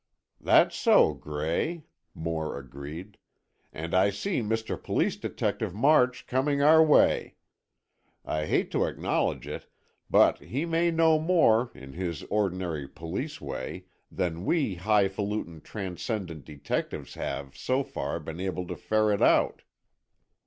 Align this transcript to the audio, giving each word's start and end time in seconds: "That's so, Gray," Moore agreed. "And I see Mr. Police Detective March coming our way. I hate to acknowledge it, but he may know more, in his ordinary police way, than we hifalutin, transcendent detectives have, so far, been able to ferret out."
"That's 0.39 0.75
so, 0.75 1.13
Gray," 1.13 1.83
Moore 2.15 2.57
agreed. 2.57 3.19
"And 3.71 3.93
I 3.93 4.09
see 4.09 4.39
Mr. 4.41 4.81
Police 4.83 5.15
Detective 5.15 5.75
March 5.75 6.25
coming 6.25 6.59
our 6.59 6.81
way. 6.83 7.35
I 8.25 8.47
hate 8.47 8.71
to 8.71 8.85
acknowledge 8.85 9.47
it, 9.47 9.67
but 10.09 10.39
he 10.39 10.65
may 10.65 10.89
know 10.89 11.19
more, 11.19 11.69
in 11.75 11.93
his 11.93 12.23
ordinary 12.31 12.87
police 12.87 13.39
way, 13.39 13.85
than 14.11 14.43
we 14.43 14.77
hifalutin, 14.77 15.61
transcendent 15.61 16.45
detectives 16.45 17.13
have, 17.13 17.55
so 17.55 17.83
far, 17.83 18.19
been 18.19 18.39
able 18.39 18.65
to 18.69 18.75
ferret 18.75 19.21
out." 19.21 19.61